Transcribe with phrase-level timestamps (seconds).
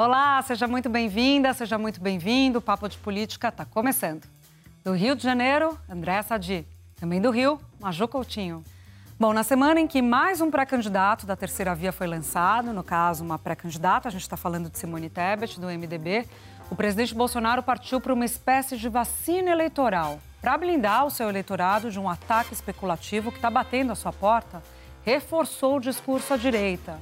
[0.00, 2.60] Olá, seja muito bem-vinda, seja muito bem-vindo.
[2.60, 4.22] O Papo de Política está começando.
[4.84, 6.64] Do Rio de Janeiro, André Sadi.
[7.00, 8.62] Também do Rio, Maju Coutinho.
[9.18, 13.24] Bom, na semana em que mais um pré-candidato da terceira via foi lançado, no caso,
[13.24, 16.28] uma pré-candidata, a gente está falando de Simone Tebet, do MDB,
[16.70, 21.90] o presidente Bolsonaro partiu para uma espécie de vacina eleitoral para blindar o seu eleitorado
[21.90, 24.62] de um ataque especulativo que está batendo a sua porta,
[25.04, 27.00] reforçou o discurso à direita.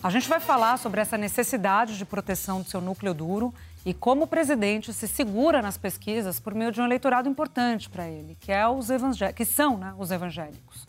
[0.00, 3.52] A gente vai falar sobre essa necessidade de proteção do seu núcleo duro
[3.84, 8.06] e como o presidente se segura nas pesquisas por meio de um eleitorado importante para
[8.06, 8.86] ele, que, é os
[9.34, 10.86] que são né, os evangélicos.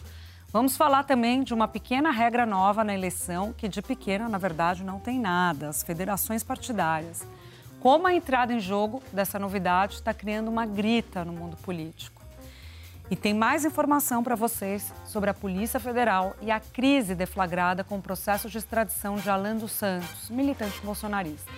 [0.54, 4.84] Vamos falar também de uma pequena regra nova na eleição, que de pequena, na verdade,
[4.84, 7.26] não tem nada, as federações partidárias.
[7.80, 12.19] Como a entrada em jogo dessa novidade está criando uma grita no mundo político.
[13.12, 17.98] E tem mais informação para vocês sobre a Polícia Federal e a crise deflagrada com
[17.98, 21.52] o processo de extradição de Alan dos Santos, militante bolsonarista.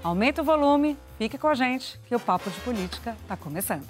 [0.00, 3.84] Aumenta o volume, fique com a gente, que o Papo de Política está começando.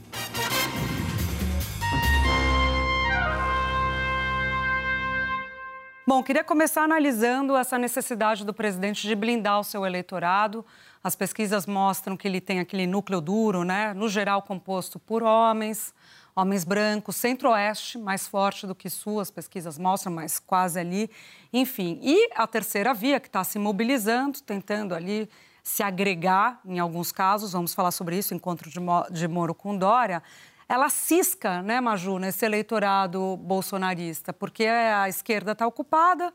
[6.06, 10.64] Bom, queria começar analisando essa necessidade do presidente de blindar o seu eleitorado.
[11.04, 13.92] As pesquisas mostram que ele tem aquele núcleo duro, né?
[13.92, 15.94] No geral, composto por homens
[16.34, 21.10] homens brancos, centro-oeste, mais forte do que sul, as pesquisas mostram, mas quase ali.
[21.52, 25.28] Enfim, e a terceira via, que está se mobilizando, tentando ali
[25.62, 30.22] se agregar, em alguns casos, vamos falar sobre isso, encontro de, de Moro com Dória,
[30.68, 36.32] ela cisca, né, Maju, nesse eleitorado bolsonarista, porque a esquerda está ocupada,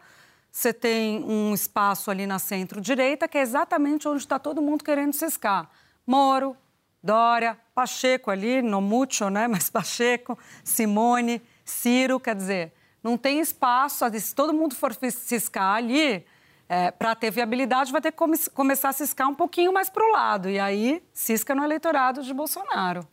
[0.51, 5.13] você tem um espaço ali na centro-direita, que é exatamente onde está todo mundo querendo
[5.13, 5.69] ciscar.
[6.05, 6.55] Moro,
[7.01, 9.47] Dória, Pacheco ali, no mucho, né?
[9.49, 14.05] Mas Pacheco, Simone, Ciro, quer dizer, não tem espaço.
[14.19, 16.25] Se todo mundo for ciscar ali,
[16.69, 20.05] é, para ter viabilidade, vai ter que come começar a ciscar um pouquinho mais para
[20.05, 20.49] o lado.
[20.49, 23.07] E aí, cisca no eleitorado de Bolsonaro.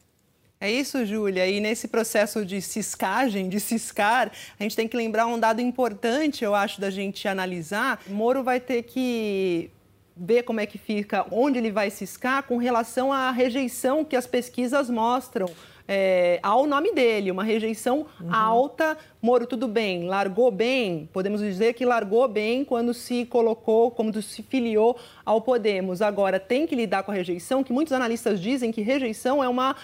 [0.61, 1.47] É isso, Júlia.
[1.47, 6.43] E nesse processo de ciscagem, de ciscar, a gente tem que lembrar um dado importante,
[6.43, 8.01] eu acho, da gente analisar.
[8.09, 9.71] Moro vai ter que
[10.17, 14.27] ver como é que fica, onde ele vai ciscar com relação à rejeição que as
[14.27, 15.49] pesquisas mostram.
[15.87, 18.35] É, ao nome dele, uma rejeição uhum.
[18.35, 18.97] alta.
[19.21, 24.43] Moro, tudo bem, largou bem, podemos dizer que largou bem quando se colocou, quando se
[24.43, 26.01] filiou ao Podemos.
[26.01, 29.77] Agora, tem que lidar com a rejeição, que muitos analistas dizem que rejeição é uma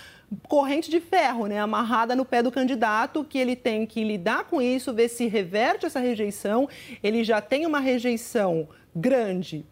[0.49, 4.63] corrente de ferro, né, amarrada no pé do candidato, que ele tem que lidar com
[4.63, 6.69] isso, ver se reverte essa rejeição.
[7.03, 9.67] Ele já tem uma rejeição grande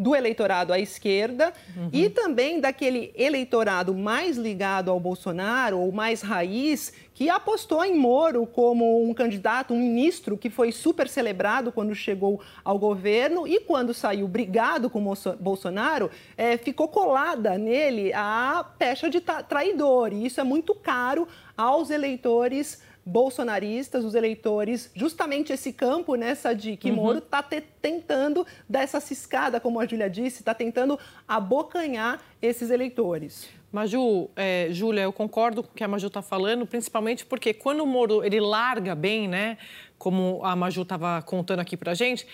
[0.00, 1.90] do eleitorado à esquerda uhum.
[1.92, 8.46] e também daquele eleitorado mais ligado ao Bolsonaro ou mais raiz que apostou em Moro
[8.46, 13.92] como um candidato, um ministro que foi super celebrado quando chegou ao governo e quando
[13.92, 15.04] saiu brigado com
[15.38, 20.14] Bolsonaro, é, ficou colada nele a pecha de traidor.
[20.14, 26.76] E isso é muito caro aos eleitores bolsonaristas, os eleitores, justamente esse campo, né, Sadi,
[26.76, 26.96] que uhum.
[26.96, 33.48] Moro está tentando dar essa ciscada, como a Júlia disse, está tentando abocanhar esses eleitores.
[33.72, 37.82] Maju, é, Júlia, eu concordo com o que a Maju está falando, principalmente porque quando
[37.82, 39.58] o Moro ele larga bem, né,
[39.96, 42.26] como a Maju estava contando aqui para gente,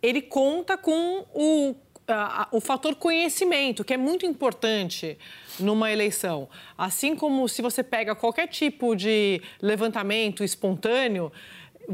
[0.00, 1.74] ele conta com o
[2.50, 5.18] o fator conhecimento, que é muito importante
[5.58, 6.48] numa eleição.
[6.76, 11.32] Assim como se você pega qualquer tipo de levantamento espontâneo,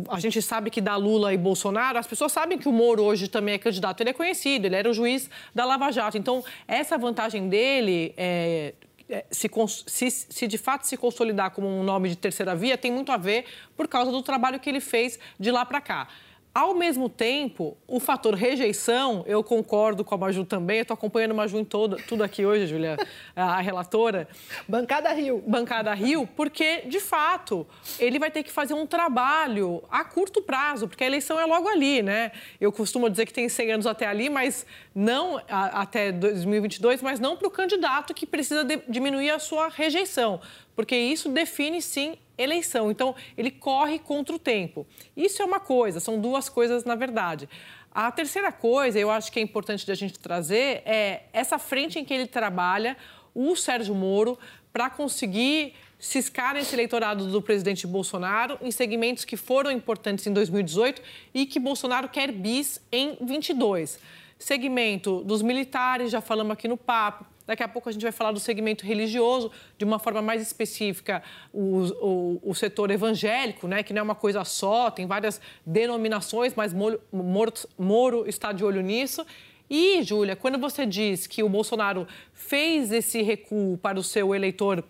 [0.08, 3.28] a gente sabe que da Lula e Bolsonaro, as pessoas sabem que o Moro hoje
[3.28, 6.16] também é candidato, ele é conhecido, ele era o juiz da Lava Jato.
[6.16, 8.74] Então, essa vantagem dele é,
[9.08, 9.50] é se,
[9.86, 13.16] se, se, de fato se consolidar como um nome de terceira via, tem muito a
[13.16, 13.44] ver
[13.76, 16.08] por causa do trabalho que ele fez de lá para cá.
[16.52, 21.30] Ao mesmo tempo, o fator rejeição, eu concordo com a Maju também, eu estou acompanhando
[21.30, 22.96] a Maju em todo, tudo aqui hoje, Julia,
[23.36, 24.28] a relatora.
[24.66, 25.44] Bancada Rio.
[25.46, 27.64] Bancada Rio, porque, de fato,
[28.00, 31.68] ele vai ter que fazer um trabalho a curto prazo, porque a eleição é logo
[31.68, 32.32] ali, né?
[32.60, 37.20] Eu costumo dizer que tem 100 anos até ali, mas não a, até 2022, mas
[37.20, 40.40] não para o candidato que precisa de, diminuir a sua rejeição,
[40.74, 42.90] porque isso define, sim, eleição.
[42.90, 44.86] Então, ele corre contra o tempo.
[45.16, 47.48] Isso é uma coisa, são duas coisas na verdade.
[47.92, 52.04] A terceira coisa, eu acho que é importante da gente trazer, é essa frente em
[52.04, 52.96] que ele trabalha,
[53.34, 54.38] o Sérgio Moro,
[54.72, 61.02] para conseguir ciscar esse eleitorado do presidente Bolsonaro em segmentos que foram importantes em 2018
[61.34, 63.98] e que Bolsonaro quer bis em 22.
[64.38, 67.26] Segmento dos militares, já falamos aqui no papo.
[67.50, 71.20] Daqui a pouco a gente vai falar do segmento religioso, de uma forma mais específica,
[71.52, 76.54] o, o, o setor evangélico, né, que não é uma coisa só, tem várias denominações,
[76.54, 79.26] mas Moro, Moro, Moro está de olho nisso.
[79.68, 84.84] E, Júlia, quando você diz que o Bolsonaro fez esse recuo para o seu eleitor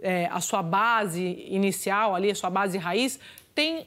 [0.00, 3.20] é, a sua base inicial, ali, a sua base raiz,
[3.54, 3.86] tem,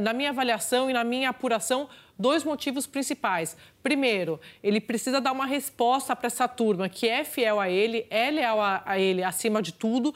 [0.00, 1.88] na minha avaliação e na minha apuração,
[2.18, 3.56] dois motivos principais.
[3.82, 8.30] Primeiro, ele precisa dar uma resposta para essa turma que é fiel a ele, é
[8.30, 10.14] leal a, a ele acima de tudo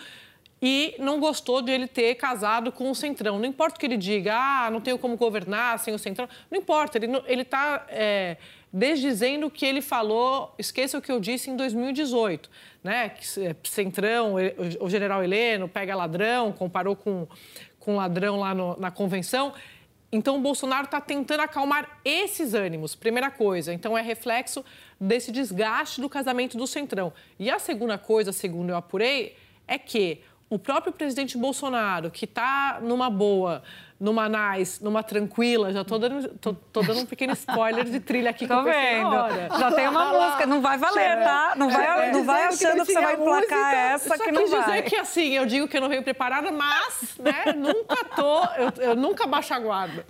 [0.61, 3.39] e não gostou de ele ter casado com o Centrão.
[3.39, 6.29] Não importa o que ele diga, ah, não tenho como governar sem o Centrão.
[6.51, 8.37] Não importa, ele está é,
[8.73, 12.51] desdizendo o que ele falou, esqueça o que eu disse em 2018,
[12.83, 13.13] né?
[13.39, 14.35] É, Centrão,
[14.81, 17.27] o general Heleno pega ladrão, comparou com,
[17.79, 19.53] com ladrão lá no, na convenção.
[20.11, 23.75] Então, o Bolsonaro está tentando acalmar esses ânimos, primeira coisa.
[23.75, 24.65] Então, é reflexo
[24.99, 27.13] desse desgaste do casamento do Centrão.
[27.39, 32.79] E a segunda coisa, segundo eu apurei, é que o próprio presidente Bolsonaro, que está
[32.83, 33.63] numa boa,
[34.01, 38.31] numa nice, numa tranquila, já tô dando, tô, tô dando um pequeno spoiler de trilha
[38.31, 39.11] aqui que tô vendo.
[39.59, 41.55] Já tem uma música, não vai valer, tá?
[41.57, 44.65] Não vai, não vai achando que, você vai emplacar essa que não vai.
[44.65, 48.91] dizer que assim, eu digo que eu não venho preparada, mas, né, nunca tô, eu,
[48.91, 50.07] eu nunca baixo a guarda.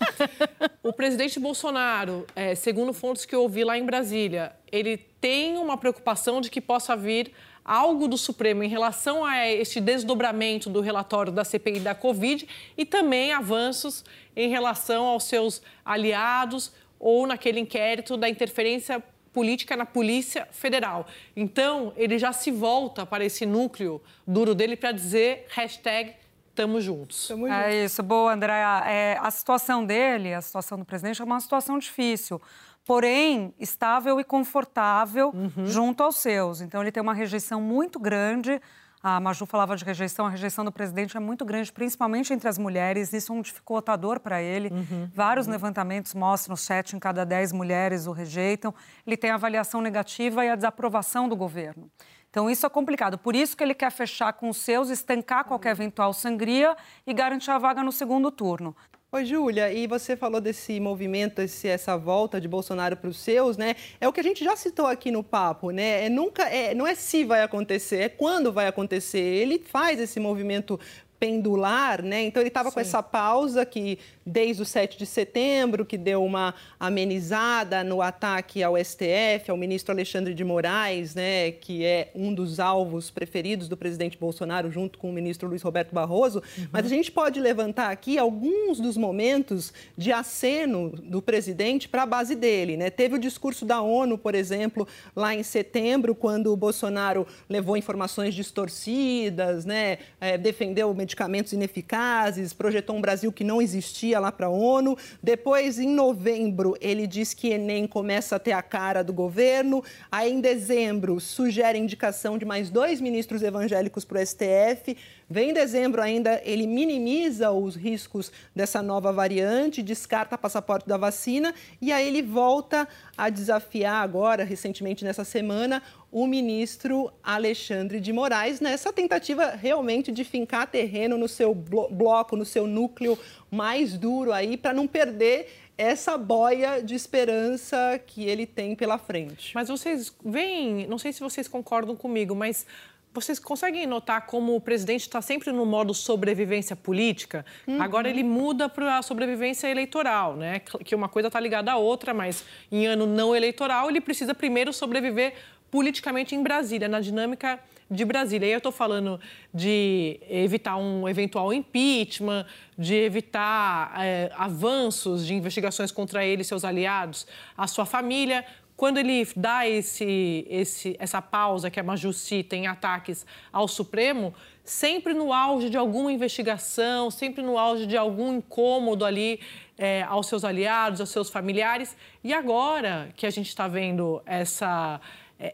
[0.82, 5.76] O presidente Bolsonaro, é, segundo fontes que eu ouvi lá em Brasília, ele tem uma
[5.76, 7.32] preocupação de que possa vir
[7.69, 12.49] algo do Supremo em relação a este desdobramento do relatório da CPI da Covid
[12.79, 14.03] e também avanços
[14.35, 19.03] em relação aos seus aliados ou naquele inquérito da interferência
[19.35, 21.06] política na Polícia Federal.
[21.37, 26.14] Então, ele já se volta para esse núcleo duro dele para dizer hashtag
[26.55, 27.29] Tamo juntos.
[27.29, 27.62] Tamo juntos.
[27.62, 28.03] É isso.
[28.03, 28.82] Boa, Andréa.
[28.85, 32.43] É, a situação dele, a situação do presidente, é uma situação difícil
[32.88, 35.67] porém estável e confortável uhum.
[35.67, 36.62] junto aos seus.
[36.62, 38.58] Então ele tem uma rejeição muito grande.
[39.02, 42.56] A Maju falava de rejeição, a rejeição do presidente é muito grande, principalmente entre as
[42.56, 43.12] mulheres.
[43.12, 44.70] Isso é um dificultador para ele.
[44.70, 45.11] Uhum.
[45.12, 45.52] Vários uhum.
[45.52, 48.75] levantamentos mostram sete em cada dez mulheres o rejeitam.
[49.06, 51.90] Ele tem a avaliação negativa e a desaprovação do governo.
[52.31, 53.19] Então, isso é complicado.
[53.19, 56.75] Por isso que ele quer fechar com os seus, estancar qualquer eventual sangria
[57.06, 58.75] e garantir a vaga no segundo turno.
[59.11, 63.57] Oi, Júlia, e você falou desse movimento, esse, essa volta de Bolsonaro para os seus,
[63.57, 63.75] né?
[63.99, 66.05] É o que a gente já citou aqui no papo, né?
[66.05, 69.19] É nunca, é, não é se vai acontecer, é quando vai acontecer.
[69.19, 70.79] Ele faz esse movimento
[71.19, 72.23] pendular, né?
[72.23, 73.99] Então ele estava com essa pausa que
[74.29, 79.93] desde o 7 de setembro, que deu uma amenizada no ataque ao STF, ao ministro
[79.93, 85.09] Alexandre de Moraes, né, que é um dos alvos preferidos do presidente Bolsonaro, junto com
[85.09, 86.43] o ministro Luiz Roberto Barroso.
[86.59, 86.69] Uhum.
[86.70, 92.06] Mas a gente pode levantar aqui alguns dos momentos de aceno do presidente para a
[92.06, 92.76] base dele.
[92.76, 92.91] Né?
[92.91, 94.87] Teve o discurso da ONU, por exemplo,
[95.17, 102.95] lá em setembro, quando o Bolsonaro levou informações distorcidas, né, é, defendeu medicamentos ineficazes, projetou
[102.95, 104.97] um Brasil que não existia lá para a ONU.
[105.23, 109.83] Depois, em novembro, ele diz que Enem começa a ter a cara do governo.
[110.13, 114.97] Aí, em dezembro, sugere indicação de mais dois ministros evangélicos para o STF.
[115.31, 121.55] Vem em dezembro ainda, ele minimiza os riscos dessa nova variante, descarta passaporte da vacina
[121.83, 128.61] e aí ele volta a desafiar agora, recentemente nessa semana, o ministro Alexandre de Moraes
[128.61, 133.19] nessa tentativa realmente de fincar terreno no seu bloco, no seu núcleo
[133.50, 139.53] mais duro aí, para não perder essa boia de esperança que ele tem pela frente.
[139.55, 142.67] Mas vocês veem, não sei se vocês concordam comigo, mas
[143.12, 147.45] vocês conseguem notar como o presidente está sempre no modo sobrevivência política?
[147.67, 147.81] Uhum.
[147.81, 150.61] Agora ele muda para a sobrevivência eleitoral, né?
[150.61, 154.73] Que uma coisa está ligada à outra, mas em ano não eleitoral ele precisa primeiro
[154.73, 155.35] sobreviver
[155.71, 157.59] politicamente em Brasília, na dinâmica
[157.91, 158.47] de Brasília.
[158.47, 159.21] E aí eu estou falando
[159.53, 162.47] de evitar um eventual impeachment,
[162.77, 168.45] de evitar é, avanços de investigações contra ele seus aliados, a sua família.
[168.77, 174.33] Quando ele dá esse, esse, essa pausa que a Maju cita em ataques ao Supremo,
[174.63, 179.41] sempre no auge de alguma investigação, sempre no auge de algum incômodo ali
[179.77, 181.97] é, aos seus aliados, aos seus familiares.
[182.23, 185.01] E agora que a gente está vendo essa,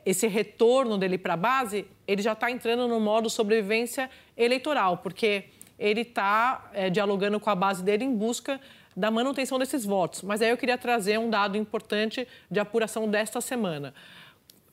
[0.05, 5.45] esse retorno dele para a base, ele já está entrando no modo sobrevivência eleitoral, porque
[5.79, 8.61] ele está é, dialogando com a base dele em busca
[8.97, 10.23] da manutenção desses votos.
[10.23, 13.93] Mas aí eu queria trazer um dado importante de apuração desta semana.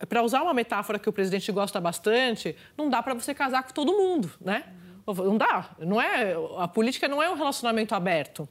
[0.08, 3.74] Para usar uma metáfora que o presidente gosta bastante, não dá para você casar com
[3.74, 4.64] todo mundo, né?
[5.06, 5.72] Não dá.
[5.80, 8.48] Não é, a política não é um relacionamento aberto.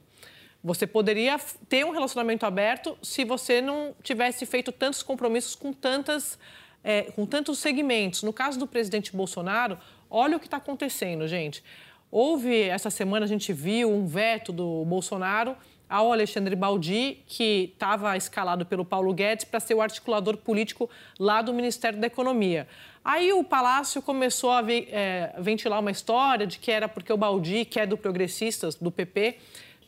[0.62, 1.38] Você poderia
[1.68, 6.38] ter um relacionamento aberto se você não tivesse feito tantos compromissos com, tantas,
[6.84, 8.22] é, com tantos segmentos.
[8.22, 9.78] No caso do presidente Bolsonaro,
[10.10, 11.64] olha o que está acontecendo, gente.
[12.10, 15.56] Houve, essa semana, a gente viu um veto do Bolsonaro
[15.88, 21.40] ao Alexandre Baldi, que estava escalado pelo Paulo Guedes para ser o articulador político lá
[21.40, 22.68] do Ministério da Economia.
[23.04, 27.64] Aí o Palácio começou a é, ventilar uma história de que era porque o Baldi,
[27.64, 29.38] que é do Progressistas, do PP,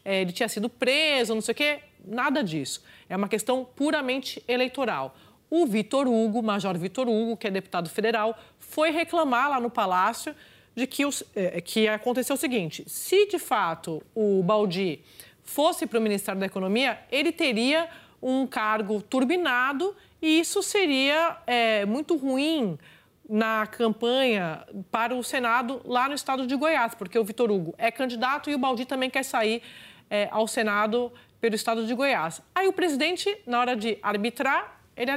[0.05, 1.79] é, ele tinha sido preso, não sei o quê.
[2.05, 2.83] Nada disso.
[3.09, 5.17] É uma questão puramente eleitoral.
[5.49, 10.35] O Vitor Hugo, Major Vitor Hugo, que é deputado federal, foi reclamar lá no Palácio
[10.75, 15.01] de que, os, é, que aconteceu o seguinte: se de fato o Baldi
[15.43, 17.89] fosse para o Ministério da Economia, ele teria
[18.23, 22.79] um cargo turbinado e isso seria é, muito ruim
[23.29, 27.91] na campanha para o Senado lá no estado de Goiás, porque o Vitor Hugo é
[27.91, 29.63] candidato e o Baldi também quer sair
[30.12, 32.42] é, ao Senado pelo estado de Goiás.
[32.54, 35.11] Aí o presidente, na hora de arbitrar, ele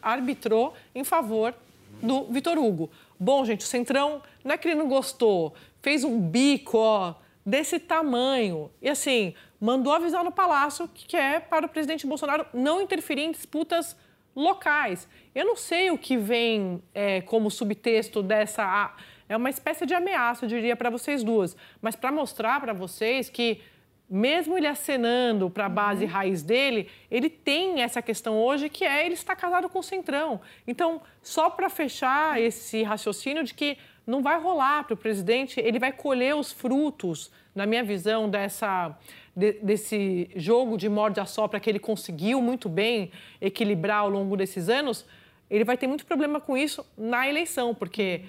[0.00, 1.54] arbitrou em favor
[2.02, 2.90] do Vitor Hugo.
[3.20, 7.14] Bom, gente, o Centrão não é que ele não gostou, fez um bico, ó,
[7.44, 8.70] desse tamanho.
[8.80, 13.32] E assim, mandou avisar no Palácio que é para o presidente Bolsonaro não interferir em
[13.32, 13.94] disputas
[14.34, 15.06] locais.
[15.34, 18.94] Eu não sei o que vem é, como subtexto dessa.
[19.28, 21.54] É uma espécie de ameaça, eu diria, para vocês duas.
[21.82, 23.60] Mas para mostrar para vocês que
[24.08, 26.10] mesmo ele acenando para a base uhum.
[26.10, 30.40] raiz dele, ele tem essa questão hoje que é ele está casado com o Centrão.
[30.66, 35.78] Então, só para fechar esse raciocínio de que não vai rolar para o presidente, ele
[35.78, 38.96] vai colher os frutos, na minha visão, dessa,
[39.36, 43.10] de, desse jogo de morde a sopra que ele conseguiu muito bem
[43.40, 45.04] equilibrar ao longo desses anos,
[45.50, 48.22] ele vai ter muito problema com isso na eleição, porque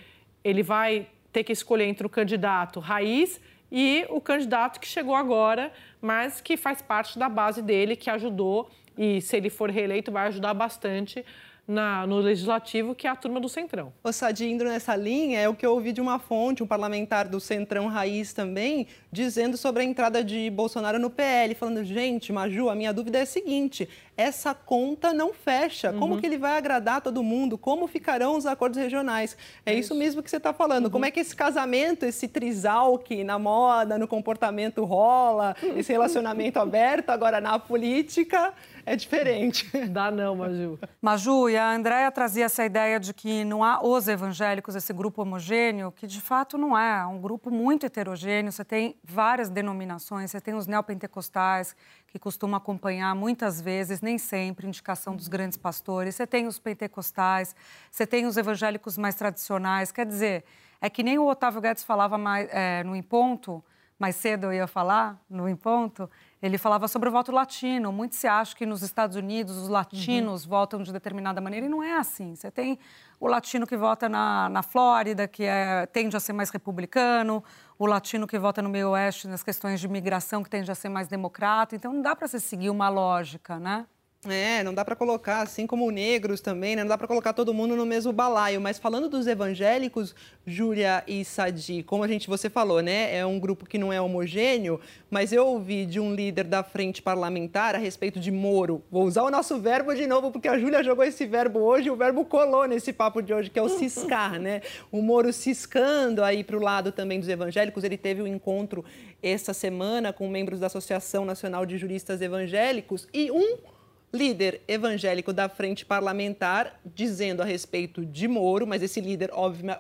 [0.44, 3.40] ele vai ter que escolher entre o candidato raiz
[3.72, 5.72] e o candidato que chegou agora,
[6.02, 10.28] mas que faz parte da base dele, que ajudou e, se ele for reeleito, vai
[10.28, 11.26] ajudar bastante
[11.70, 13.94] na, no legislativo, que é a turma do Centrão.
[14.04, 17.28] O Sadi, indo nessa linha, é o que eu ouvi de uma fonte, um parlamentar
[17.28, 22.70] do Centrão Raiz também, dizendo sobre a entrada de Bolsonaro no PL, falando, gente, Maju,
[22.70, 25.94] a minha dúvida é a seguinte, essa conta não fecha.
[25.94, 26.20] Como uhum.
[26.20, 27.58] que ele vai agradar todo mundo?
[27.58, 29.38] Como ficarão os acordos regionais?
[29.66, 29.94] É, é isso.
[29.94, 29.96] isso.
[29.96, 30.86] mesmo que você está falando.
[30.86, 30.92] Uhum.
[30.92, 36.60] Como é que esse casamento, esse trisal que na moda, no comportamento rola, esse relacionamento
[36.60, 38.54] aberto, agora na política,
[38.90, 39.70] é diferente.
[39.90, 40.80] Dá não, Maju.
[41.00, 45.22] Maju, e a Andréia trazia essa ideia de que não há os evangélicos, esse grupo
[45.22, 47.02] homogêneo, que de fato não é.
[47.02, 48.52] É um grupo muito heterogêneo.
[48.52, 51.76] Você tem várias denominações, você tem os neopentecostais,
[52.08, 56.16] que costumam acompanhar muitas vezes, nem sempre, indicação dos grandes pastores.
[56.16, 57.56] Você tem os pentecostais,
[57.92, 59.92] você tem os evangélicos mais tradicionais.
[59.92, 60.44] Quer dizer,
[60.82, 63.64] é que nem o Otávio Guedes falava mais, é, no Em Ponto,
[64.00, 66.10] mais cedo eu ia falar, no Em Ponto,
[66.42, 67.92] ele falava sobre o voto latino.
[67.92, 70.50] Muito se acha que nos Estados Unidos os latinos uhum.
[70.50, 72.36] votam de determinada maneira e não é assim.
[72.36, 72.80] Você tem
[73.20, 77.44] o latino que vota na, na Flórida, que é, tende a ser mais republicano,
[77.78, 80.90] o latino que vota no meio oeste nas questões de imigração, que tende a ser
[80.90, 81.76] mais democrata.
[81.76, 83.86] Então não dá para você seguir uma lógica, né?
[84.28, 86.84] É, não dá para colocar, assim como negros também, né?
[86.84, 88.60] não dá para colocar todo mundo no mesmo balaio.
[88.60, 90.14] Mas falando dos evangélicos,
[90.46, 93.16] Júlia e Sadi, como a gente você falou, né?
[93.16, 94.78] É um grupo que não é homogêneo,
[95.10, 98.84] mas eu ouvi de um líder da frente parlamentar a respeito de Moro.
[98.92, 101.92] Vou usar o nosso verbo de novo, porque a Júlia jogou esse verbo hoje, e
[101.92, 104.62] o verbo colou nesse papo de hoje, que é o ciscar, né?
[104.92, 107.86] O Moro ciscando aí para o lado também dos evangélicos.
[107.86, 108.84] Ele teve um encontro
[109.24, 113.79] essa semana com membros da Associação Nacional de Juristas Evangélicos e um
[114.12, 119.30] líder evangélico da frente parlamentar dizendo a respeito de Moro, mas esse líder,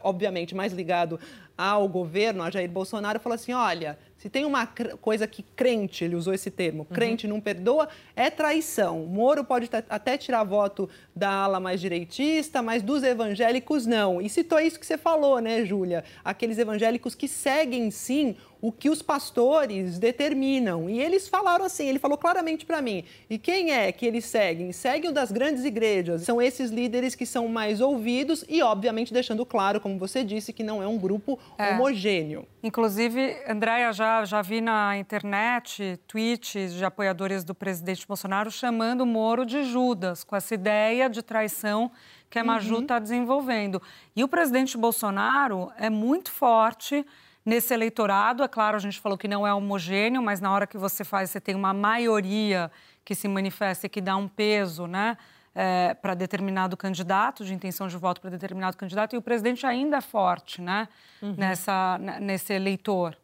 [0.03, 1.19] obviamente, mais ligado
[1.57, 4.67] ao governo, a Jair Bolsonaro, falou assim: olha, se tem uma
[5.01, 6.93] coisa que crente, ele usou esse termo, uhum.
[6.93, 9.05] crente não perdoa, é traição.
[9.05, 14.21] Moro pode até tirar voto da ala mais direitista, mas dos evangélicos não.
[14.21, 16.03] E citou isso que você falou, né, Júlia?
[16.23, 20.89] Aqueles evangélicos que seguem sim o que os pastores determinam.
[20.89, 23.03] E eles falaram assim, ele falou claramente para mim.
[23.29, 24.71] E quem é que eles seguem?
[24.71, 26.23] Seguem o das grandes igrejas.
[26.23, 30.63] São esses líderes que são mais ouvidos e, obviamente, deixando claro, como você disse, que
[30.63, 31.69] não é um grupo é.
[31.69, 32.45] homogêneo.
[32.61, 39.05] Inclusive, Andréia, já, já vi na internet tweets de apoiadores do presidente Bolsonaro chamando o
[39.05, 41.91] Moro de Judas, com essa ideia de traição
[42.29, 42.85] que a Maju está uhum.
[42.87, 43.81] Tá desenvolvendo.
[44.15, 47.05] E o presidente Bolsonaro é muito forte
[47.45, 48.43] nesse eleitorado.
[48.43, 51.31] É claro, a gente falou que não é homogêneo, mas na hora que você faz,
[51.31, 52.71] você tem uma maioria
[53.03, 55.17] que se manifesta e que dá um peso, né?
[55.55, 59.97] É, para determinado candidato, de intenção de voto para determinado candidato, e o presidente ainda
[59.97, 60.87] é forte né?
[61.21, 61.33] Uhum.
[61.35, 63.17] Nessa, nesse eleitor.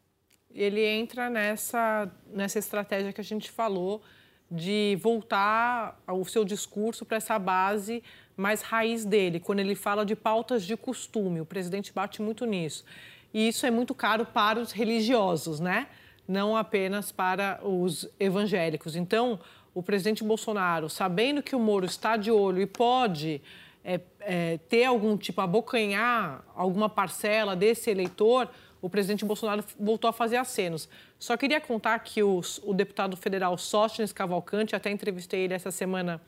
[0.56, 4.02] Ele entra nessa, nessa estratégia que a gente falou
[4.50, 8.02] de voltar o seu discurso para essa base
[8.38, 11.42] mais raiz dele, quando ele fala de pautas de costume.
[11.42, 12.86] O presidente bate muito nisso.
[13.34, 15.88] E isso é muito caro para os religiosos, né?
[16.26, 18.96] Não apenas para os evangélicos.
[18.96, 19.40] Então,
[19.74, 23.42] o presidente Bolsonaro, sabendo que o Moro está de olho e pode
[23.84, 28.50] é, é, ter algum tipo, abocanhar alguma parcela desse eleitor,
[28.86, 30.88] o presidente Bolsonaro voltou a fazer acenos.
[31.18, 36.22] Só queria contar que os, o deputado federal Sóstenes Cavalcante, até entrevistei ele essa semana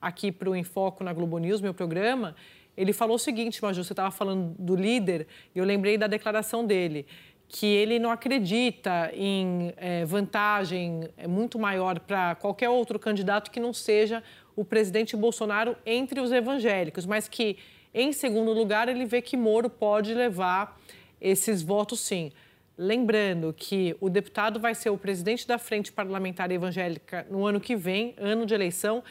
[0.00, 2.36] aqui para o Enfoco na Globo News, meu programa,
[2.76, 6.64] ele falou o seguinte, Maju, você estava falando do líder, e eu lembrei da declaração
[6.64, 7.04] dele,
[7.48, 13.58] que ele não acredita em é, vantagem é, muito maior para qualquer outro candidato que
[13.58, 14.22] não seja
[14.54, 17.58] o presidente Bolsonaro entre os evangélicos, mas que,
[17.92, 20.78] em segundo lugar, ele vê que Moro pode levar
[21.20, 22.32] esses votos sim.
[22.76, 27.76] Lembrando que o deputado vai ser o presidente da Frente Parlamentar Evangélica no ano que
[27.76, 29.02] vem, ano de eleição,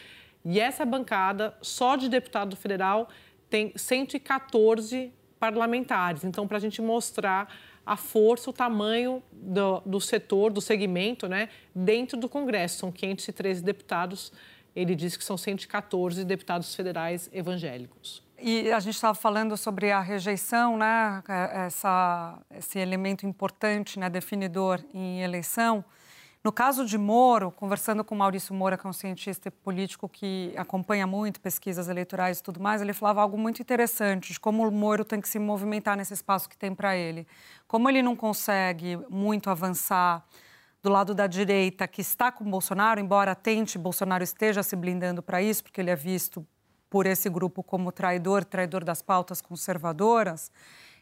[0.43, 3.07] e essa bancada, só de deputado federal,
[3.49, 6.23] tem 114 parlamentares.
[6.23, 7.53] Então, para a gente mostrar
[7.85, 12.79] a força, o tamanho do, do, setor, do segmento, né, dentro do Congresso.
[12.79, 14.31] São 513 deputados.
[14.75, 18.23] Ele disse que são 114 deputados federais evangélicos.
[18.45, 21.23] E a gente estava falando sobre a rejeição, né,
[21.65, 25.81] essa, esse elemento importante, né, definidor em eleição.
[26.43, 31.07] No caso de Moro, conversando com Maurício Moura, que é um cientista político que acompanha
[31.07, 35.05] muito pesquisas eleitorais e tudo mais, ele falava algo muito interessante de como o Moro
[35.05, 37.25] tem que se movimentar nesse espaço que tem para ele.
[37.65, 40.21] Como ele não consegue muito avançar
[40.81, 45.41] do lado da direita, que está com Bolsonaro, embora tente, Bolsonaro esteja se blindando para
[45.41, 46.45] isso, porque ele é visto
[46.93, 50.51] por esse grupo como traidor, traidor das pautas conservadoras,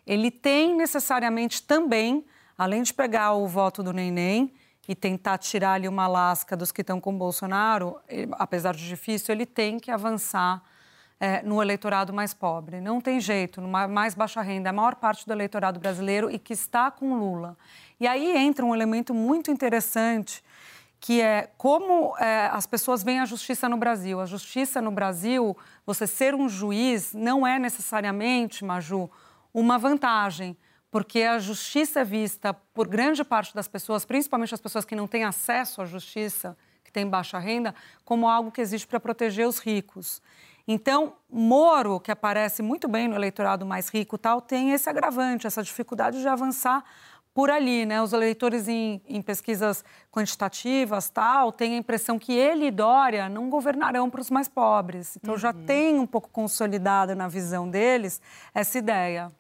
[0.07, 2.25] ele tem necessariamente também,
[2.57, 4.53] além de pegar o voto do Neném,
[4.87, 7.99] e tentar tirar ali uma lasca dos que estão com Bolsonaro,
[8.39, 10.63] apesar de difícil, ele tem que avançar
[11.19, 12.79] é, no eleitorado mais pobre.
[12.79, 16.53] Não tem jeito, numa mais baixa renda, a maior parte do eleitorado brasileiro e que
[16.53, 17.57] está com Lula.
[17.99, 20.41] E aí entra um elemento muito interessante,
[21.01, 24.21] que é como é, as pessoas veem a justiça no Brasil.
[24.21, 29.09] A justiça no Brasil, você ser um juiz, não é necessariamente, Maju,
[29.53, 30.55] uma vantagem
[30.91, 35.07] porque a justiça é vista por grande parte das pessoas, principalmente as pessoas que não
[35.07, 39.57] têm acesso à justiça, que têm baixa renda, como algo que existe para proteger os
[39.57, 40.21] ricos.
[40.67, 45.63] Então, Moro, que aparece muito bem no eleitorado mais rico, tal, tem esse agravante, essa
[45.63, 46.83] dificuldade de avançar
[47.33, 48.01] por ali, né?
[48.01, 53.49] Os eleitores em, em pesquisas quantitativas, tal, têm a impressão que ele e Dória não
[53.49, 55.17] governarão para os mais pobres.
[55.17, 55.39] Então, uhum.
[55.39, 58.21] já tem um pouco consolidada na visão deles
[58.53, 59.31] essa ideia.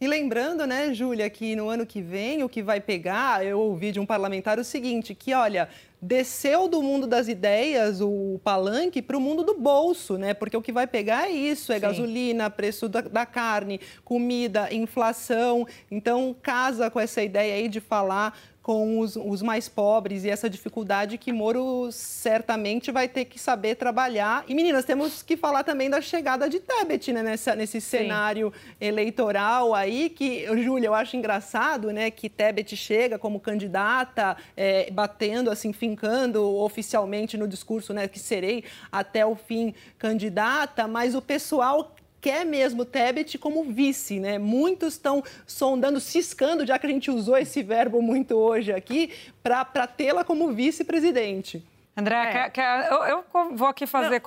[0.00, 3.92] E lembrando, né, Júlia, que no ano que vem o que vai pegar, eu ouvi
[3.92, 5.68] de um parlamentar o seguinte, que olha,
[6.02, 10.32] desceu do mundo das ideias o palanque para o mundo do bolso, né?
[10.32, 11.82] Porque o que vai pegar é isso, é Sim.
[11.82, 15.66] gasolina, preço da, da, carne, comida, inflação.
[15.90, 18.38] Então casa com essa ideia aí de falar
[18.70, 23.74] com os, os, mais pobres e essa dificuldade que Moro certamente vai ter que saber
[23.74, 24.44] trabalhar.
[24.46, 29.74] E, meninas, temos que falar também da chegada de Tebet né, nessa, nesse cenário eleitoral
[29.74, 35.72] aí, que, Júlia, eu acho engraçado né, que Tebet chega como candidata, é, batendo, assim,
[35.72, 42.44] fincando oficialmente no discurso né, que serei até o fim candidata, mas o pessoal quer
[42.44, 44.38] mesmo Tebet como vice, né?
[44.38, 49.86] Muitos estão sondando, ciscando, já que a gente usou esse verbo muito hoje aqui, para
[49.86, 51.64] tê-la como vice-presidente.
[51.96, 52.32] André, é.
[52.32, 54.20] quer, quer, eu, eu, vou aqui fazer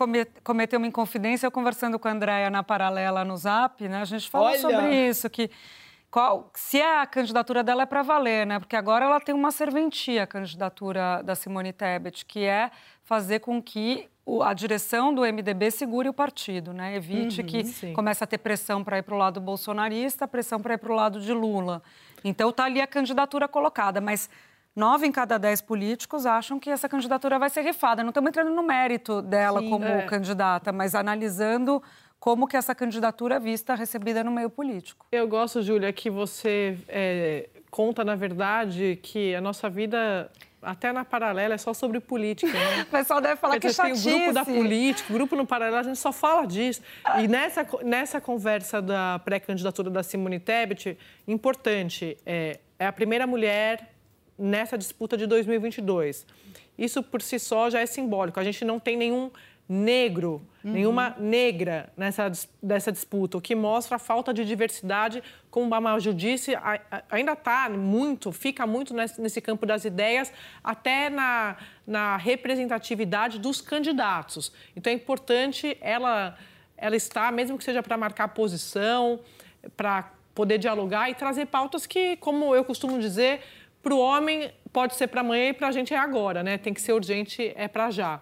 [0.44, 1.48] cometer uma inconfidência.
[1.48, 4.02] Eu conversando com a Andréia na paralela no Zap, né?
[4.02, 4.60] A gente falou Olha.
[4.60, 5.50] sobre isso, que
[6.12, 8.60] qual, se a candidatura dela é para valer, né?
[8.60, 12.70] Porque agora ela tem uma serventia, a candidatura da Simone Tebet, que é
[13.02, 14.08] fazer com que
[14.42, 16.96] a direção do MDB segure o partido, né?
[16.96, 17.94] Evite uhum, que sim.
[17.94, 20.96] comece a ter pressão para ir para o lado bolsonarista, pressão para ir para o
[20.96, 21.84] lado de Lula.
[22.24, 24.30] Então está ali a candidatura colocada, mas
[24.74, 28.02] nove em cada dez políticos acham que essa candidatura vai ser rifada.
[28.02, 30.04] Não estamos entrando no mérito dela sim, como é.
[30.04, 31.84] candidata, mas analisando
[32.18, 35.06] como que essa candidatura é vista, recebida no meio político.
[35.12, 40.32] Eu gosto, Júlia, que você é, conta, na verdade, que a nossa vida
[40.64, 42.84] Até na paralela é só sobre política, né?
[42.84, 44.10] O pessoal deve falar que Tem o chatice.
[44.10, 46.82] grupo da política, o grupo no paralelo, a gente só fala disso.
[47.22, 50.98] E nessa, nessa conversa da pré-candidatura da Simone Tebet,
[51.28, 53.94] importante, é, é a primeira mulher
[54.38, 56.26] nessa disputa de 2022.
[56.78, 58.40] Isso por si só já é simbólico.
[58.40, 59.30] A gente não tem nenhum
[59.74, 60.72] negro, uhum.
[60.72, 62.32] nenhuma negra nessa
[62.62, 66.54] dessa disputa, o que mostra a falta de diversidade, como a Maju disse,
[67.10, 70.32] ainda está muito, fica muito nesse, nesse, campo das ideias,
[70.64, 74.54] até na, na representatividade dos candidatos.
[74.76, 76.38] Então é importante ela,
[76.78, 79.20] ela estar, mesmo que seja para marcar posição,
[79.76, 83.42] para poder dialogar e trazer pautas que, como eu costumo dizer,
[83.82, 86.58] para o homem pode ser para amanhã e para a gente é agora, né?
[86.58, 88.22] Tem que ser urgente, é para já.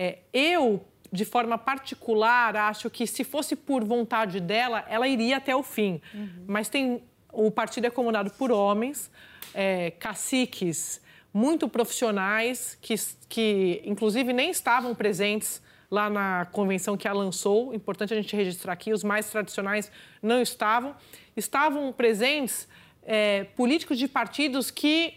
[0.00, 5.56] É, eu, de forma particular, acho que se fosse por vontade dela, ela iria até
[5.56, 6.00] o fim.
[6.14, 6.44] Uhum.
[6.46, 9.10] Mas tem o partido é comandado por homens,
[9.52, 11.00] é, caciques
[11.34, 12.94] muito profissionais, que,
[13.28, 17.74] que inclusive nem estavam presentes lá na convenção que a lançou.
[17.74, 19.90] Importante a gente registrar aqui, os mais tradicionais
[20.22, 20.94] não estavam.
[21.36, 22.68] Estavam presentes
[23.02, 25.14] é, políticos de partidos que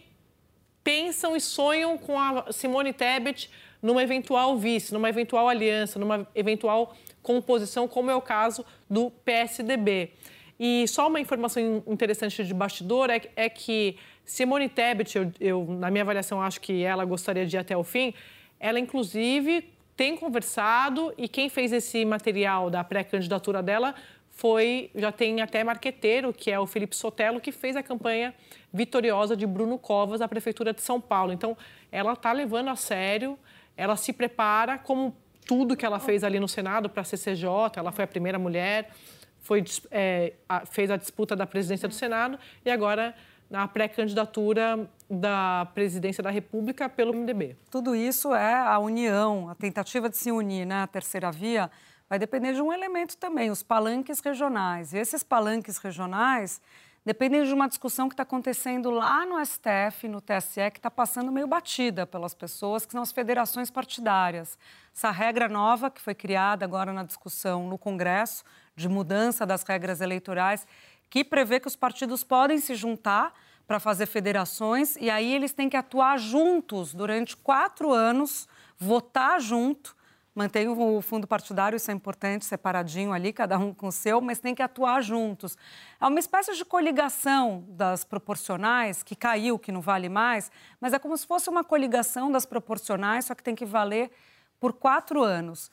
[0.84, 3.48] pensam e sonham com a Simone Tebet
[3.82, 10.12] numa eventual vice, numa eventual aliança, numa eventual composição, como é o caso do PSDB.
[10.60, 15.90] E só uma informação interessante de bastidor é, é que Simone Tebet, eu, eu, na
[15.90, 18.14] minha avaliação, acho que ela gostaria de ir até o fim,
[18.60, 19.68] ela, inclusive,
[19.98, 23.96] tem conversado e quem fez esse material da pré-candidatura dela
[24.30, 28.34] foi, já tem até marqueteiro, que é o Felipe Sotelo, que fez a campanha
[28.72, 31.34] vitoriosa de Bruno Covas à Prefeitura de São Paulo.
[31.34, 31.58] Então,
[31.92, 33.38] ela está levando a sério,
[33.82, 35.16] ela se prepara como
[35.48, 38.92] tudo que ela fez ali no Senado para a CCJ, ela foi a primeira mulher,
[39.40, 43.16] foi, é, a, fez a disputa da presidência do Senado e agora
[43.50, 47.58] na pré-candidatura da presidência da República pelo MDB.
[47.72, 50.84] Tudo isso é a união, a tentativa de se unir, né?
[50.84, 51.70] A terceira via
[52.08, 54.94] vai depender de um elemento também, os palanques regionais.
[54.94, 56.62] E esses palanques regionais
[57.06, 61.32] dependem de uma discussão que está acontecendo lá no STF, no TSE, que está passando
[61.32, 64.58] meio batida pelas pessoas, que são as federações partidárias.
[64.96, 68.44] Essa regra nova que foi criada agora na discussão no Congresso,
[68.76, 70.68] de mudança das regras eleitorais,
[71.10, 73.34] que prevê que os partidos podem se juntar
[73.68, 79.96] para fazer federações e aí eles têm que atuar juntos durante quatro anos, votar junto
[80.34, 84.40] mantém o fundo partidário, isso é importante, separadinho ali, cada um com o seu, mas
[84.40, 85.58] tem que atuar juntos.
[86.00, 91.00] É uma espécie de coligação das proporcionais, que caiu, que não vale mais, mas é
[91.00, 94.12] como se fosse uma coligação das proporcionais, só que tem que valer
[94.60, 95.68] por quatro anos.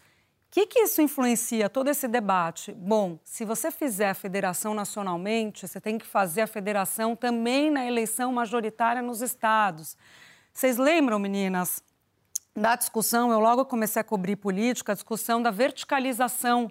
[0.49, 2.73] O que, que isso influencia todo esse debate?
[2.73, 7.85] Bom, se você fizer a federação nacionalmente, você tem que fazer a federação também na
[7.85, 9.95] eleição majoritária nos estados.
[10.55, 11.85] Vocês lembram, meninas,
[12.57, 16.71] da discussão, eu logo comecei a cobrir política, a discussão da verticalização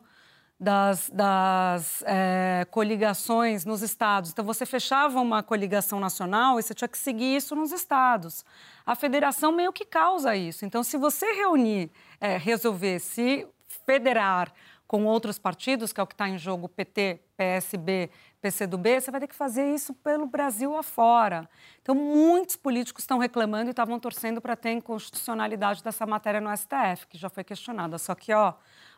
[0.60, 4.32] das, das é, coligações nos estados.
[4.32, 8.44] Então, você fechava uma coligação nacional e você tinha que seguir isso nos estados.
[8.86, 10.66] A federação meio que causa isso.
[10.66, 13.48] Então, se você reunir, é, resolver se
[13.86, 14.52] federar
[14.88, 18.10] com outros partidos, que é o que está em jogo PT, PSB,
[18.41, 21.50] PCdoB, você vai ter que fazer isso pelo Brasil afora.
[21.82, 27.08] Então, muitos políticos estão reclamando e estavam torcendo para ter inconstitucionalidade dessa matéria no STF,
[27.10, 27.97] que já foi questionada.
[27.97, 28.54] Só que, ó,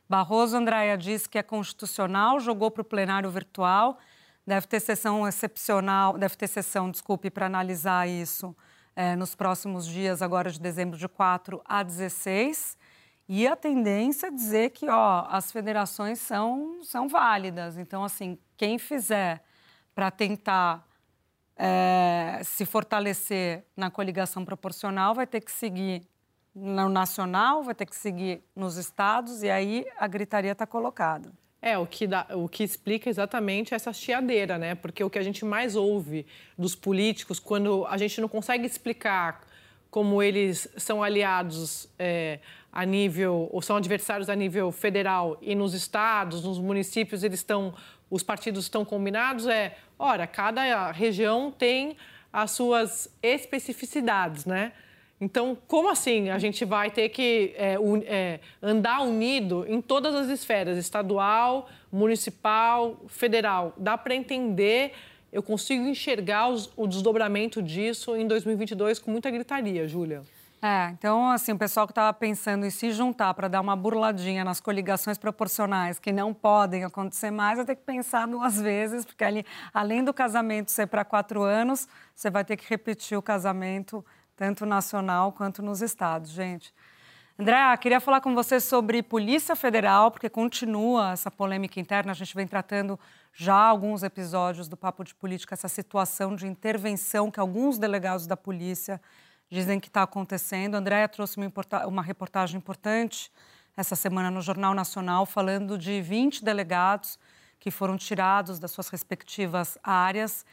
[0.10, 3.98] Barroso Andréia disse que é constitucional, jogou para o plenário virtual,
[4.46, 8.56] deve ter sessão excepcional, deve ter sessão, desculpe, para analisar isso
[8.96, 12.78] é, nos próximos dias, agora de dezembro, de 4 a 16.
[13.30, 17.78] E a tendência é dizer que ó, as federações são, são válidas.
[17.78, 19.42] Então, assim, quem fizer
[19.96, 20.86] para tentar
[21.56, 26.02] é, se fortalecer na coligação proporcional vai ter que seguir
[26.54, 31.32] no nacional, vai ter que seguir nos estados, e aí a gritaria está colocada.
[31.62, 34.76] É, o que, dá, o que explica exatamente essa chiadeira, né?
[34.76, 36.26] Porque o que a gente mais ouve
[36.58, 39.42] dos políticos, quando a gente não consegue explicar
[39.90, 42.40] como eles são aliados é,
[42.72, 47.74] a nível, ou são adversários a nível federal e nos estados, nos municípios, eles estão,
[48.10, 51.96] os partidos estão combinados, é, ora, cada região tem
[52.32, 54.72] as suas especificidades, né?
[55.22, 60.16] Então, como assim a gente vai ter que é, un, é, andar unido em todas
[60.16, 63.74] as esferas, estadual, municipal, federal?
[63.78, 64.94] Dá para entender,
[65.32, 70.24] eu consigo enxergar os, o desdobramento disso em 2022 com muita gritaria, Júlia.
[70.62, 74.44] É, então, assim, o pessoal que estava pensando em se juntar para dar uma burladinha
[74.44, 79.24] nas coligações proporcionais que não podem acontecer mais, vai ter que pensar duas vezes, porque
[79.24, 84.06] ali, além do casamento ser para quatro anos, você vai ter que repetir o casamento
[84.36, 86.74] tanto nacional quanto nos estados, gente.
[87.40, 92.12] Andréa, queria falar com você sobre Polícia Federal, porque continua essa polêmica interna.
[92.12, 93.00] A gente vem tratando
[93.34, 98.36] já alguns episódios do Papo de Política, essa situação de intervenção que alguns delegados da
[98.36, 99.00] polícia
[99.50, 100.76] dizem que está acontecendo.
[100.76, 101.52] Andréa trouxe uma,
[101.88, 103.32] uma reportagem importante
[103.76, 107.18] essa semana no Jornal Nacional, falando de 20 delegados
[107.60, 110.46] que foram tirados das suas respectivas áreas.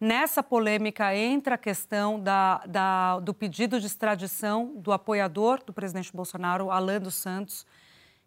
[0.00, 6.12] Nessa polêmica entra a questão da, da, do pedido de extradição do apoiador do presidente
[6.12, 7.66] Bolsonaro, Alan dos Santos,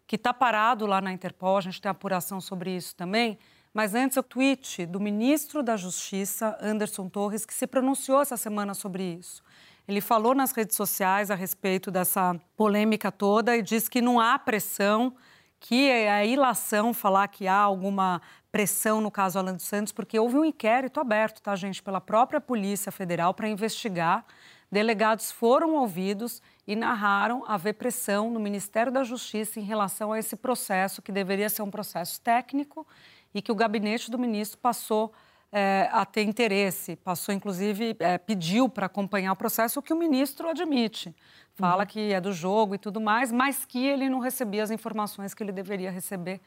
[0.06, 1.58] que está parado lá na Interpol.
[1.58, 3.38] A gente tem apuração sobre isso também.
[3.72, 8.74] Mas antes, o tweet do ministro da Justiça, Anderson Torres, que se pronunciou essa semana
[8.74, 9.42] sobre isso.
[9.88, 14.38] Ele falou nas redes sociais a respeito dessa polêmica toda e diz que não há
[14.38, 15.16] pressão,
[15.58, 18.20] que é a ilação falar que há alguma
[18.52, 22.38] pressão no caso Alan dos Santos, porque houve um inquérito aberto, tá, gente, pela própria
[22.38, 24.26] Polícia Federal para investigar.
[24.70, 30.36] Delegados foram ouvidos e narraram haver pressão no Ministério da Justiça em relação a esse
[30.36, 32.86] processo, que deveria ser um processo técnico
[33.32, 35.14] e que o gabinete do ministro passou
[35.50, 39.96] é, a ter interesse, passou inclusive, é, pediu para acompanhar o processo, o que o
[39.96, 41.14] ministro admite.
[41.54, 41.88] Fala uhum.
[41.88, 45.42] que é do jogo e tudo mais, mas que ele não recebia as informações que
[45.42, 46.40] ele deveria receber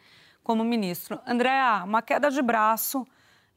[0.43, 1.19] como ministro.
[1.25, 3.05] Andréa, uma queda de braço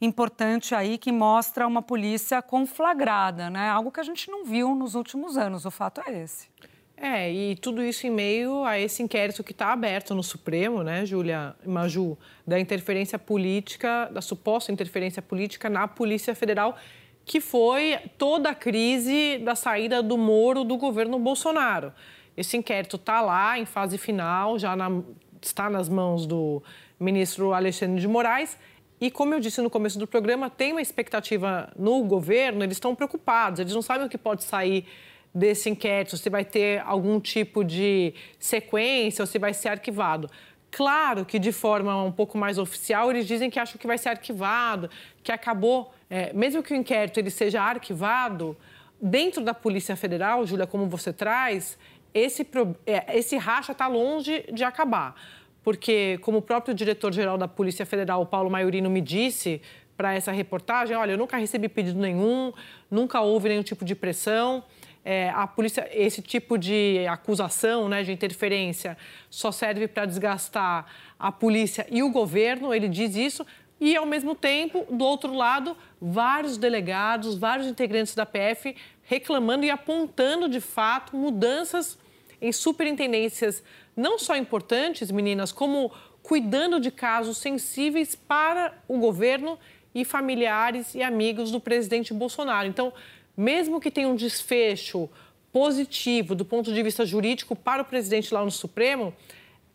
[0.00, 3.70] importante aí que mostra uma polícia conflagrada, né?
[3.70, 5.64] Algo que a gente não viu nos últimos anos.
[5.64, 6.48] O fato é esse.
[6.96, 11.04] É, e tudo isso em meio a esse inquérito que está aberto no Supremo, né,
[11.04, 16.76] Júlia Maju, da interferência política, da suposta interferência política na Polícia Federal,
[17.24, 21.92] que foi toda a crise da saída do Moro do governo Bolsonaro.
[22.36, 25.02] Esse inquérito está lá em fase final, já na,
[25.42, 26.62] está nas mãos do
[26.98, 28.56] ministro Alexandre de Moraes.
[29.00, 32.94] E, como eu disse no começo do programa, tem uma expectativa no governo, eles estão
[32.94, 34.86] preocupados, eles não sabem o que pode sair
[35.34, 40.30] desse inquérito, se vai ter algum tipo de sequência ou se vai ser arquivado.
[40.70, 44.10] Claro que de forma um pouco mais oficial eles dizem que acham que vai ser
[44.10, 44.88] arquivado,
[45.22, 48.56] que acabou, é, mesmo que o inquérito ele seja arquivado,
[49.00, 51.76] dentro da Polícia Federal, Júlia, como você traz,
[52.12, 52.46] esse,
[52.86, 55.14] é, esse racha está longe de acabar.
[55.62, 59.62] Porque, como o próprio diretor-geral da Polícia Federal, Paulo Maiorino, me disse
[59.96, 62.52] para essa reportagem, olha, eu nunca recebi pedido nenhum,
[62.90, 64.62] nunca houve nenhum tipo de pressão
[65.04, 68.96] é, a polícia, esse tipo de acusação, né, de interferência,
[69.28, 70.86] só serve para desgastar
[71.18, 73.46] a polícia e o governo, ele diz isso,
[73.80, 79.70] e ao mesmo tempo, do outro lado, vários delegados, vários integrantes da PF reclamando e
[79.70, 81.98] apontando de fato mudanças
[82.40, 83.62] em superintendências
[83.96, 89.58] não só importantes, meninas, como cuidando de casos sensíveis para o governo
[89.94, 92.66] e familiares e amigos do presidente Bolsonaro.
[92.66, 92.92] Então,
[93.36, 95.08] mesmo que tenha um desfecho
[95.52, 99.14] positivo do ponto de vista jurídico para o presidente lá no Supremo,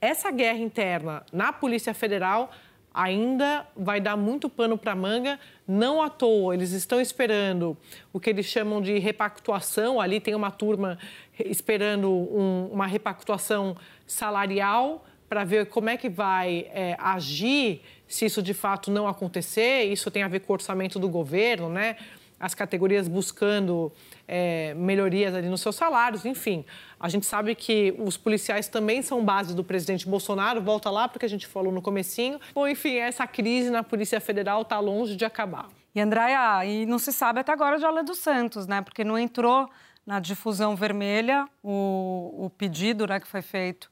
[0.02, 2.52] essa guerra interna na Polícia Federal
[2.93, 6.54] ainda vai dar muito pano para manga, não à toa.
[6.54, 7.78] Eles estão esperando
[8.12, 10.02] o que eles chamam de repactuação.
[10.02, 10.98] Ali tem uma turma
[11.38, 18.41] esperando um, uma repactuação salarial para ver como é que vai é, agir se isso
[18.41, 19.84] de fato não acontecer.
[19.84, 21.95] Isso tem a ver com o orçamento do governo, né?
[22.39, 23.91] As categorias buscando
[24.28, 26.63] é, melhorias ali nos seus salários, enfim.
[26.99, 31.25] A gente sabe que os policiais também são base do presidente Bolsonaro, volta lá porque
[31.25, 32.39] a gente falou no comecinho.
[32.54, 35.67] Bom, enfim, essa crise na Polícia Federal está longe de acabar.
[35.93, 38.82] E, Andréia, e não se sabe até agora de Alan dos Santos, né?
[38.82, 39.69] Porque não entrou
[40.06, 43.91] na difusão vermelha o, o pedido né, que foi feito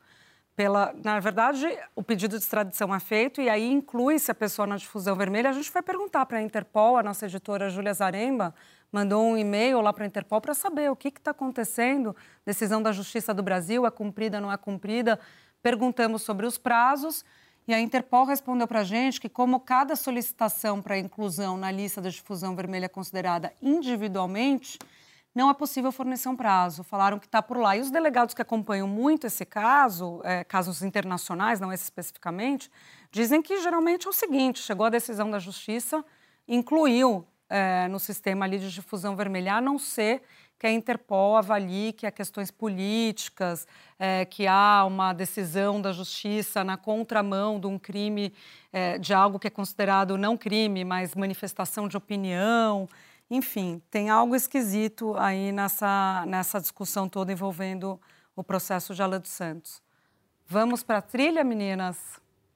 [0.58, 4.76] pela, na verdade, o pedido de extradição é feito e aí inclui-se a pessoa na
[4.76, 5.52] difusão vermelha.
[5.52, 8.56] A gente foi perguntar para a Interpol, a nossa editora Júlia Zaremba
[8.92, 12.16] mandou um e-mail lá para a Interpol para saber o que está acontecendo.
[12.44, 15.20] Decisão da Justiça do Brasil é cumprida, não é cumprida?
[15.62, 17.24] Perguntamos sobre os prazos
[17.68, 22.02] e a Interpol respondeu para a gente que, como cada solicitação para inclusão na lista
[22.02, 24.80] da difusão vermelha é considerada individualmente,
[25.38, 26.84] não é possível fornecer um prazo.
[26.84, 27.78] Falaram que está por lá.
[27.78, 32.72] E os delegados que acompanham muito esse caso, é, casos internacionais, não esse especificamente,
[33.12, 36.04] dizem que geralmente é o seguinte: chegou a decisão da justiça,
[36.48, 40.24] incluiu é, no sistema ali de difusão vermelha, a não ser
[40.58, 43.68] que a Interpol avalie que há questões políticas,
[44.00, 48.34] é, que há uma decisão da justiça na contramão de um crime,
[48.74, 52.90] é, de algo que é considerado não crime, mas manifestação de opinião.
[53.30, 58.00] Enfim, tem algo esquisito aí nessa, nessa discussão toda envolvendo
[58.36, 59.82] o processo de Alan dos Santos.
[60.48, 61.98] Vamos para a trilha, meninas?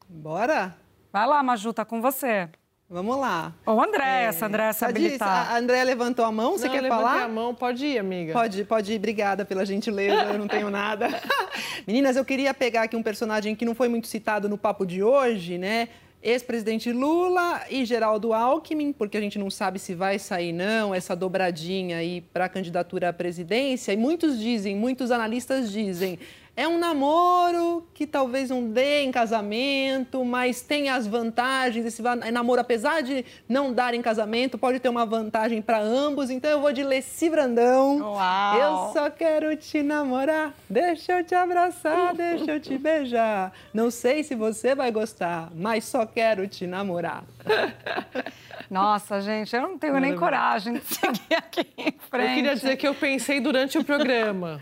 [0.08, 0.76] Bora!
[1.12, 2.48] Vai lá, Maju, tá com você.
[2.90, 3.54] Vamos lá.
[3.66, 5.52] Ô, André, essa André se habilitar.
[5.52, 7.24] A Andréia levantou a mão, você Não, quer eu levantei falar?
[7.24, 8.34] a mão, pode ir, amiga.
[8.34, 11.08] Pode, pode ir, obrigada pela gentileza, eu não tenho nada.
[11.88, 15.02] Meninas, eu queria pegar aqui um personagem que não foi muito citado no papo de
[15.02, 15.88] hoje, né?
[16.24, 21.16] Ex-presidente Lula e Geraldo Alckmin, porque a gente não sabe se vai sair não essa
[21.16, 23.92] dobradinha aí para a candidatura à presidência.
[23.92, 26.20] E muitos dizem, muitos analistas dizem,
[26.62, 31.84] é um namoro que talvez não dê em casamento, mas tem as vantagens.
[31.84, 36.30] Esse namoro, apesar de não dar em casamento, pode ter uma vantagem para ambos.
[36.30, 37.98] Então eu vou de Leci Brandão.
[37.98, 38.58] Uau!
[38.60, 40.54] Eu só quero te namorar.
[40.70, 43.52] Deixa eu te abraçar, deixa eu te beijar.
[43.74, 47.24] Não sei se você vai gostar, mas só quero te namorar.
[48.70, 52.30] Nossa, gente, eu não tenho nem coragem de seguir aqui em frente.
[52.30, 54.62] Eu queria dizer que eu pensei durante o programa.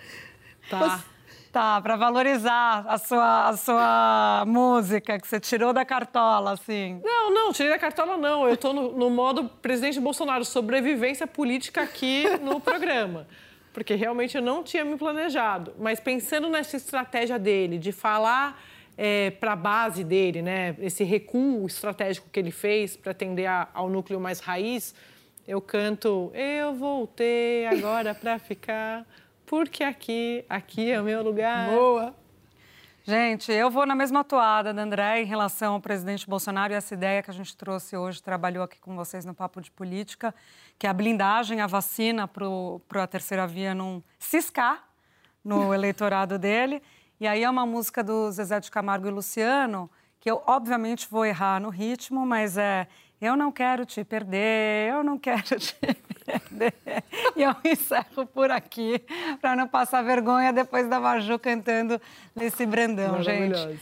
[0.69, 1.03] Tá?
[1.51, 7.01] Tá, para valorizar a sua, a sua música que você tirou da cartola, assim.
[7.03, 8.47] Não, não, tirei da cartola não.
[8.47, 13.25] Eu tô no, no modo presidente Bolsonaro, sobrevivência política aqui no programa.
[13.73, 15.73] Porque realmente eu não tinha me planejado.
[15.79, 18.61] Mas pensando nessa estratégia dele, de falar
[19.39, 20.75] para a base dele, né?
[20.79, 24.93] Esse recuo estratégico que ele fez para atender a- ao núcleo mais raiz,
[25.47, 29.05] eu canto Eu voltei agora para ficar,
[29.49, 31.71] porque aqui, aqui é o meu lugar.
[31.71, 32.15] Boa.
[33.03, 36.93] Gente, eu vou na mesma toada da André em relação ao presidente Bolsonaro e essa
[36.93, 40.35] ideia que a gente trouxe hoje, trabalhou aqui com vocês no Papo de Política,
[40.77, 44.87] que é a blindagem, a vacina para a terceira via não ciscar
[45.43, 46.79] no eleitorado dele.
[47.19, 51.25] E aí é uma música do Zezé de Camargo e Luciano, que eu obviamente vou
[51.25, 52.87] errar no ritmo, mas é
[53.19, 56.08] Eu não quero te perder, eu não quero te perder.
[57.35, 59.01] E eu encerro por aqui,
[59.39, 62.01] para não passar vergonha depois da Maju cantando
[62.35, 63.79] Leci Brandão, gente.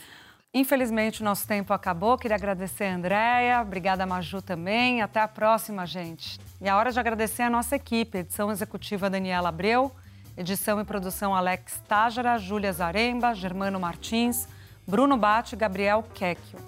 [0.52, 2.16] Infelizmente, o nosso tempo acabou.
[2.16, 5.02] Queria agradecer a Andréia, obrigada a Maju também.
[5.02, 6.40] Até a próxima, gente.
[6.60, 9.92] E é hora de agradecer a nossa equipe, edição executiva Daniela Abreu,
[10.36, 14.48] edição e produção Alex Tájara, Júlia Zaremba, Germano Martins,
[14.86, 16.58] Bruno Bate e Gabriel Quecchio.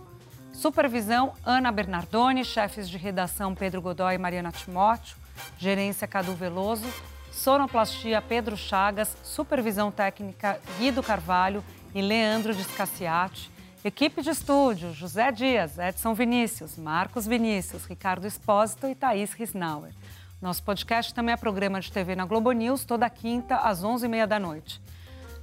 [0.52, 5.16] Supervisão Ana Bernardoni, chefes de redação Pedro Godoy e Mariana Timóteo,
[5.58, 6.86] gerência Cadu Veloso,
[7.30, 13.50] sonoplastia Pedro Chagas, supervisão técnica Guido Carvalho e Leandro Discassiati,
[13.84, 19.92] equipe de estúdio José Dias, Edson Vinícius, Marcos Vinícius, Ricardo Espósito e Thaís Risnauer.
[20.40, 24.38] Nosso podcast também é programa de TV na Globo News, toda quinta às 11h30 da
[24.38, 24.80] noite.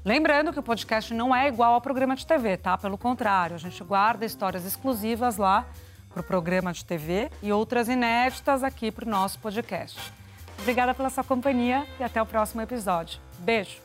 [0.04, 2.78] Lembrando que o podcast não é igual ao programa de TV, tá?
[2.78, 5.66] Pelo contrário, a gente guarda histórias exclusivas lá
[6.10, 10.00] para o programa de TV e outras inéditas aqui para o nosso podcast.
[10.60, 13.20] Obrigada pela sua companhia e até o próximo episódio.
[13.40, 13.78] Beijo!